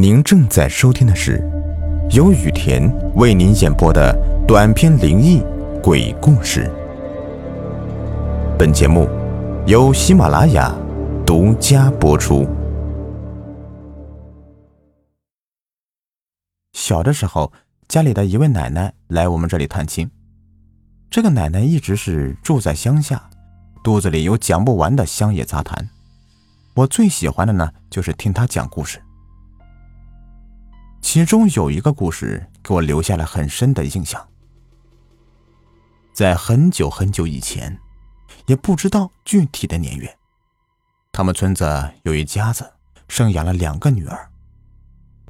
[0.00, 1.46] 您正在收听的是
[2.12, 4.16] 由雨田为您演播的
[4.48, 5.42] 短篇灵异
[5.82, 6.70] 鬼故事。
[8.58, 9.06] 本节目
[9.66, 10.74] 由喜马拉雅
[11.26, 12.48] 独家播出。
[16.72, 17.52] 小的时候，
[17.86, 20.10] 家里的一位奶奶来我们这里探亲。
[21.10, 23.22] 这个奶奶一直是住在乡下，
[23.84, 25.86] 肚子里有讲不完的乡野杂谈。
[26.72, 28.98] 我最喜欢的呢，就是听她讲故事。
[31.00, 34.24] 其中有一个故事给我留下了很深的印象。
[36.12, 37.76] 在很久很久以前，
[38.46, 40.14] 也不知道具体的年月，
[41.12, 42.70] 他们村子有一家子
[43.08, 44.28] 生养了两个女儿。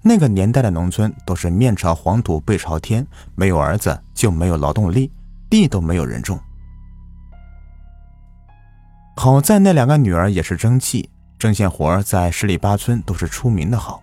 [0.00, 5.12] 那个年代的农村都是面朝黄土背朝天，没有儿子就没有劳动力，
[5.50, 6.40] 地都没有人种。
[9.16, 14.02] 好在那两个女儿也是争气，针线活在十里八村都是出名的好。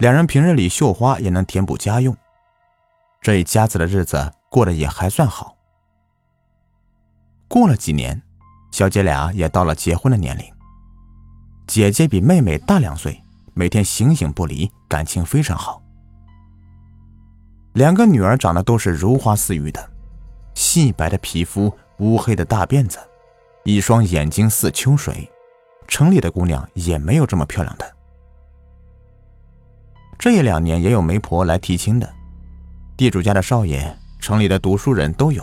[0.00, 2.16] 两人平日里绣花也能填补家用，
[3.20, 5.54] 这一家子的日子过得也还算好。
[7.46, 8.22] 过了几年，
[8.72, 10.44] 小姐俩也到了结婚的年龄。
[11.66, 15.82] 姐姐比妹妹大两岁，每天形影不离，感情非常好。
[17.74, 19.90] 两个女儿长得都是如花似玉的，
[20.54, 22.98] 细白的皮肤，乌黑的大辫子，
[23.64, 25.30] 一双眼睛似秋水，
[25.86, 27.99] 城里的姑娘也没有这么漂亮的。
[30.20, 32.06] 这一两年也有媒婆来提亲的，
[32.94, 33.90] 地主家的少爷，
[34.20, 35.42] 城里的读书人都有。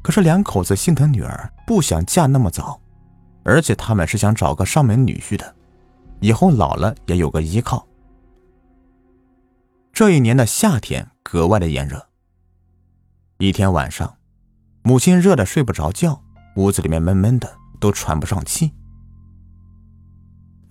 [0.00, 2.80] 可是两口子心疼女儿，不想嫁那么早，
[3.44, 5.54] 而且他们是想找个上门女婿的，
[6.20, 7.86] 以后老了也有个依靠。
[9.92, 12.08] 这一年的夏天格外的炎热。
[13.36, 14.16] 一天晚上，
[14.82, 16.22] 母亲热的睡不着觉，
[16.56, 18.72] 屋子里面闷闷的，都喘不上气。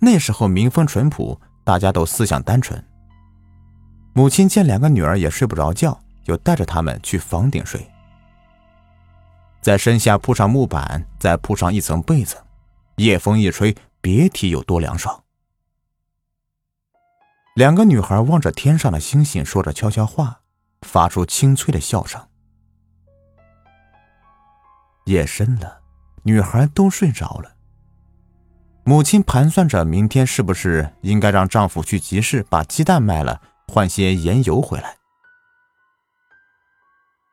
[0.00, 2.84] 那时候民风淳朴，大家都思想单纯。
[4.16, 7.90] 母亲见两个女儿也睡不着觉，就带着他们去房顶睡，
[9.60, 12.36] 在身下铺上木板，再铺上一层被子，
[12.96, 15.24] 夜风一吹，别提有多凉爽。
[17.56, 20.42] 两个女孩望着天上的星星，说着悄悄话，
[20.82, 22.24] 发出清脆的笑声。
[25.06, 25.80] 夜深了，
[26.22, 27.56] 女孩都睡着了。
[28.84, 33.40] 母亲盘算着明天是不是应该让丈夫去集市把鸡蛋卖了。
[33.68, 34.96] 换些盐油回来。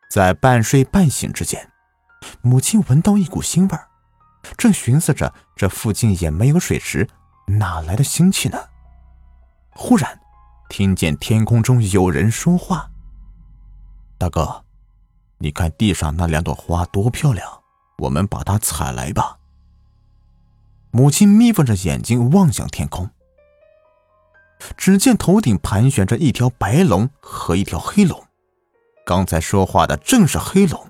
[0.09, 1.71] 在半睡半醒之间，
[2.41, 3.87] 母亲闻到一股腥味儿，
[4.57, 7.07] 正寻思着这附近也没有水池，
[7.47, 8.57] 哪来的腥气呢？
[9.73, 10.19] 忽然，
[10.67, 12.91] 听见天空中有人说话
[14.19, 14.65] ：“大哥，
[15.37, 17.63] 你看地上那两朵花多漂亮，
[17.99, 19.37] 我们把它采来吧。”
[20.91, 23.09] 母亲眯缝着眼睛望向天空。
[24.77, 28.23] 只见头顶盘旋着一条白龙和一条黑龙，
[29.05, 30.87] 刚才说话的正是黑龙。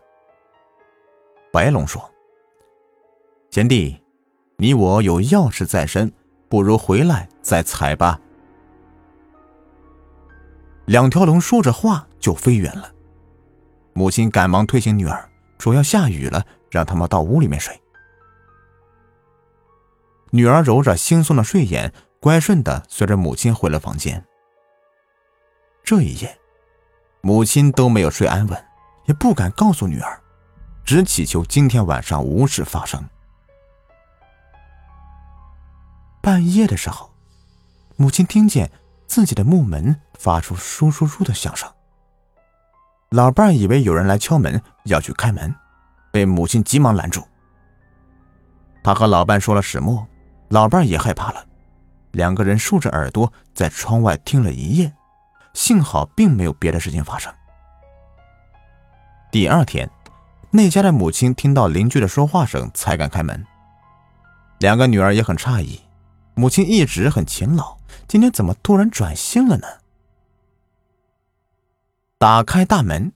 [1.52, 2.10] 白龙说
[3.52, 4.02] ：“贤弟，
[4.58, 6.12] 你我有要事在身，
[6.50, 8.20] 不如回来再采吧。”
[10.86, 12.92] 两条龙说着话就飞远了。
[13.94, 15.30] 母亲赶忙推醒女儿，
[15.60, 17.78] 说要下雨了，让他们到屋里面睡。
[20.32, 21.94] 女儿揉着惺忪的睡眼。
[22.22, 24.24] 乖顺的随着母亲回了房间。
[25.84, 26.38] 这一夜，
[27.22, 28.66] 母亲都没有睡安稳，
[29.06, 30.22] 也不敢告诉女儿，
[30.86, 33.04] 只祈求今天晚上无事发生。
[36.22, 37.12] 半夜的时候，
[37.96, 38.72] 母亲听见
[39.08, 41.68] 自己的木门发出“倏倏倏”的响声。
[43.10, 45.56] 老伴以为有人来敲门，要去开门，
[46.12, 47.28] 被母亲急忙拦住。
[48.84, 50.08] 他和老伴说了始末，
[50.50, 51.48] 老伴也害怕了。
[52.12, 54.94] 两个人竖着耳朵在窗外听了一夜，
[55.54, 57.34] 幸好并没有别的事情发生。
[59.32, 59.90] 第二天，
[60.50, 63.46] 那家的母亲听到邻居的说话声才敢开门。
[64.60, 65.82] 两个女儿也很诧异，
[66.36, 67.78] 母亲一直很勤劳，
[68.08, 69.68] 今天怎么突然转性了呢？
[72.18, 73.14] 打开大门，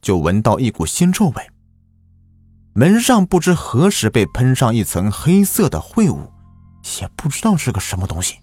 [0.00, 1.50] 就闻到一股腥臭味。
[2.74, 6.32] 门上不知何时被喷上一层黑色的秽物。
[7.00, 8.38] 也不知道是个什么东西，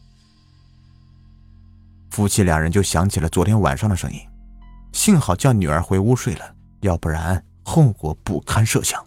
[2.09, 4.19] 夫妻两人就想起了昨天晚上的声音，
[4.93, 9.05] 幸好叫女儿回屋睡了，要不然后果不堪设想。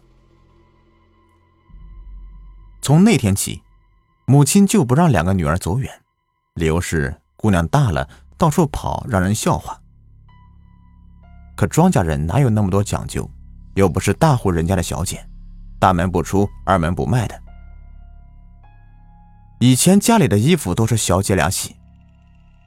[2.81, 3.61] 从那天起，
[4.25, 5.89] 母亲就不让两个女儿走远，
[6.55, 8.07] 理由是姑娘大了，
[8.37, 9.79] 到处跑让人笑话。
[11.55, 13.29] 可庄稼人哪有那么多讲究，
[13.75, 15.25] 又不是大户人家的小姐，
[15.79, 17.42] 大门不出二门不迈的。
[19.63, 21.73] 以前家里的衣服都是小姐俩洗，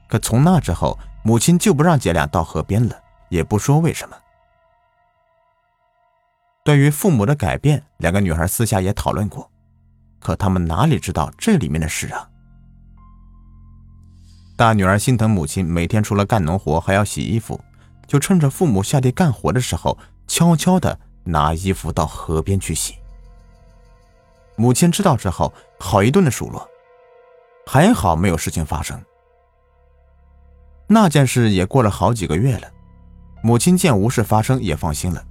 [0.09, 2.99] 可从那之后，母亲就不让姐俩到河边了，
[3.29, 4.17] 也不说为什么。
[6.65, 9.47] 对于父母的改变，两个女孩私下也讨论过，
[10.19, 12.27] 可他们哪里知道这里面的事啊？
[14.55, 17.61] 大女儿心疼母亲，每天除了干农活还要洗衣服，
[18.07, 19.95] 就趁着父母下地干活的时候，
[20.25, 22.95] 悄悄的拿衣服到河边去洗。
[24.55, 26.67] 母亲知道之后，好一顿的数落，
[27.67, 28.97] 还好没有事情发生。
[30.87, 32.71] 那件事也过了好几个月了，
[33.43, 35.21] 母亲见无事发生也放心了，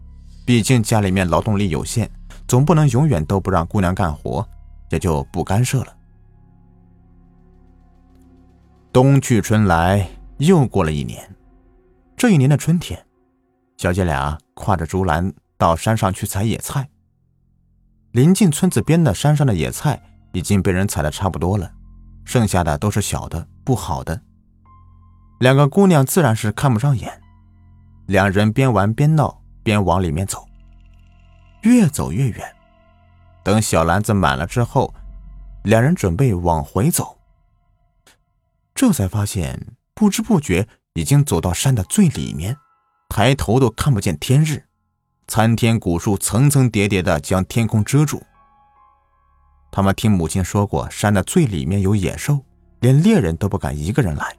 [0.45, 2.11] 毕竟家里面劳动力有限，
[2.47, 4.47] 总不能永远都不让姑娘干活，
[4.91, 5.97] 也就不干涉了。
[8.93, 10.07] 冬去春来，
[10.37, 11.35] 又过了一年。
[12.19, 13.03] 这一年的春天，
[13.79, 16.87] 小姐俩挎着竹篮到山上去采野菜。
[18.13, 21.71] 临近村子边的山上的野菜已经被人采的差不多了，
[22.27, 24.21] 剩下的都是小的不好的。
[25.39, 27.23] 两个姑娘自然是看不上眼，
[28.07, 30.47] 两人边玩边闹，边往里面走，
[31.63, 32.55] 越走越远。
[33.43, 34.93] 等小篮子满了之后，
[35.63, 37.19] 两人准备往回走，
[38.75, 42.57] 这才发现不知不觉已经走到山的最里面，
[43.09, 44.65] 抬头都看不见天日，
[45.29, 48.23] 参天古树层层叠叠的将天空遮住。
[49.77, 52.43] 他们听母亲说过，山的最里面有野兽，
[52.81, 54.35] 连猎人都不敢一个人来。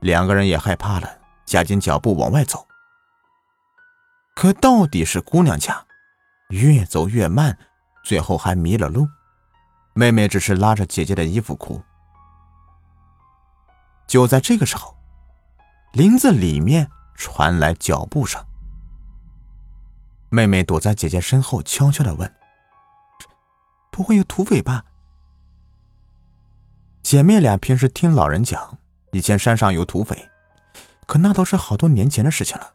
[0.00, 1.08] 两个人也害怕了，
[1.44, 2.66] 加紧脚步往外走。
[4.34, 5.86] 可到底是姑娘家，
[6.48, 7.56] 越走越慢，
[8.02, 9.06] 最后还迷了路。
[9.94, 11.80] 妹妹只是拉着姐姐的衣服哭。
[14.08, 14.96] 就在这个时候，
[15.92, 18.44] 林子里面传来脚步声。
[20.28, 22.28] 妹妹躲在姐姐身后，悄悄的问
[23.98, 24.84] ：“不会有土匪吧？”
[27.02, 28.78] 姐妹俩平时听老人讲。
[29.10, 30.28] 以前山上有土匪，
[31.06, 32.72] 可那都是好多年前的事情了。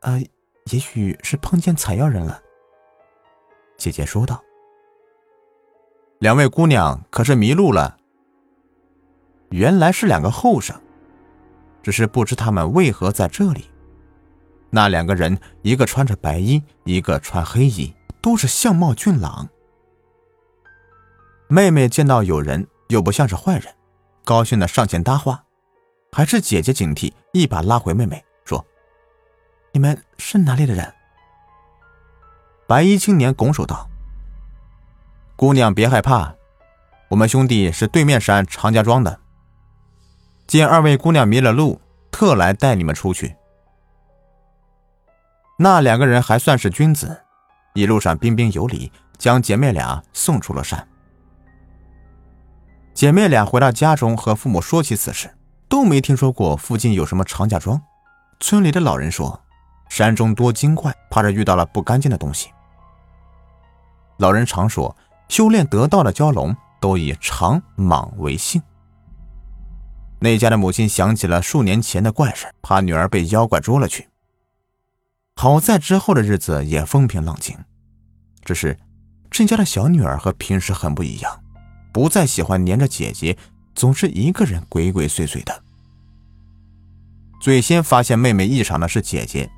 [0.00, 0.22] 呃，
[0.70, 2.40] 也许是碰见采药人了。
[3.76, 4.42] 姐姐说道。
[6.20, 7.98] 两位姑娘可是迷路了。
[9.50, 10.80] 原来是两个后生，
[11.82, 13.68] 只是不知他们为何在这里。
[14.70, 17.92] 那两个人，一个穿着白衣，一个穿黑衣，
[18.22, 19.48] 都是相貌俊朗。
[21.52, 23.74] 妹妹见到有人，又不像是坏人。
[24.24, 25.44] 高兴的上前搭话，
[26.10, 28.64] 还是姐姐警惕，一把拉回妹妹，说
[29.70, 30.94] ：“你们是哪里的人？”
[32.66, 33.86] 白衣青年拱手道
[35.36, 36.34] ：“姑娘别害怕，
[37.10, 39.20] 我们兄弟是对面山常家庄的。
[40.46, 41.78] 见二位姑娘迷了路，
[42.10, 43.36] 特来带你们出去。”
[45.60, 47.24] 那两个人还算是君子，
[47.74, 50.88] 一路上彬彬有礼，将姐妹俩送出了山。
[52.94, 55.34] 姐妹俩回到家中，和父母说起此事，
[55.68, 57.80] 都没听说过附近有什么常家庄。
[58.38, 59.40] 村里的老人说，
[59.88, 62.50] 山中多精怪，怕是遇到了不干净的东西。
[64.18, 64.94] 老人常说，
[65.28, 68.62] 修炼得道的蛟龙都以长蟒为姓。
[70.20, 74.08] 那家的母亲想起了数年前的怪事，怕女儿被妖怪捉了去。
[75.34, 77.56] 好在之后的日子也风平浪静，
[78.44, 78.78] 只是
[79.30, 81.41] 这家的小女儿和平时很不一样。
[81.92, 83.36] 不再喜欢黏着姐姐，
[83.74, 85.62] 总是一个人鬼鬼祟祟的。
[87.40, 89.50] 最先发现妹妹异常的是姐姐，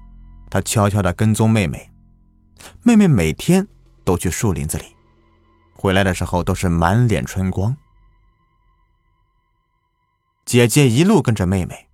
[0.51, 1.91] 她悄悄的跟踪妹妹。
[2.83, 3.69] 妹妹每天
[4.05, 4.85] 都去树林子里，
[5.75, 7.77] 回来的时候都是满脸春光。
[10.47, 11.89] 姐姐一路跟着妹妹，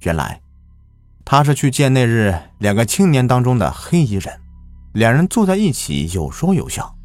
[0.00, 0.42] 原来
[1.24, 4.40] 她是去见那日两个青年当中的黑衣人，
[4.92, 6.97] 两人坐在一起有说有笑。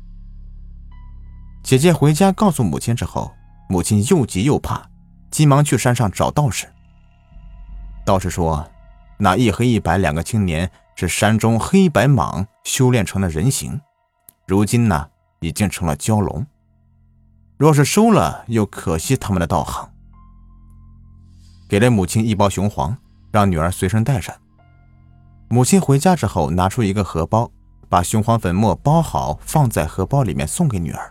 [1.64, 3.32] 姐姐回家告诉母亲之后，
[3.70, 4.86] 母亲又急又怕，
[5.32, 6.68] 急忙去山上找道士。
[8.06, 8.70] 道士说，
[9.18, 13.80] 那一黑一白两个青年是山中黑白蟒修炼成了人形，
[14.46, 15.08] 如今呢
[15.40, 16.46] 已经成了蛟龙。
[17.58, 19.90] 若是收了，又可惜他们的道行。
[21.70, 22.98] 给了母亲一包雄黄，
[23.32, 24.36] 让女儿随身带着。
[25.48, 27.50] 母亲回家之后，拿出一个荷包，
[27.88, 31.10] 把雄黄粉末包好，放在荷包里面送给女儿。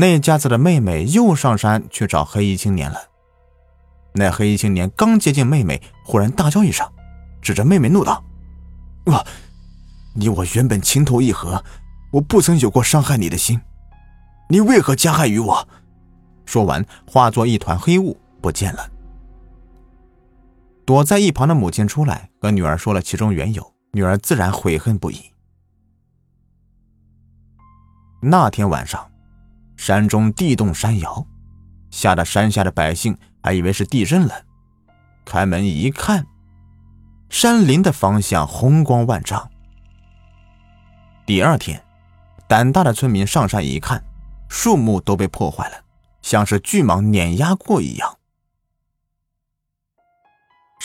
[0.00, 3.00] 那家子的妹妹又上山去找黑衣青年了。
[4.12, 6.88] 那黑衣青年刚接近妹妹，忽然大叫一声，
[7.42, 8.22] 指着妹妹怒道
[9.06, 9.26] ：“我，
[10.14, 11.64] 你我原本情投意合，
[12.12, 13.60] 我不曾有过伤害你的心，
[14.48, 15.68] 你为何加害于我？”
[16.46, 18.88] 说完，化作一团黑雾不见了。
[20.84, 25.32] 躲在一旁的母亲出来和女儿说了其中缘由，女儿自然悔恨不已。
[28.22, 29.07] 那天晚上。
[29.78, 31.24] 山中地动山摇，
[31.90, 34.34] 吓得山下的百姓还以为是地震了。
[35.24, 36.26] 开门一看，
[37.30, 39.48] 山林的方向红光万丈。
[41.24, 41.82] 第二天，
[42.48, 44.04] 胆大的村民上山一看，
[44.48, 45.76] 树木都被破坏了，
[46.22, 48.17] 像是巨蟒碾压过一样。